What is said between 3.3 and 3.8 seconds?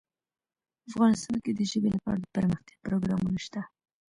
شته.